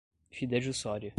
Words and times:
fidejussória 0.31 1.09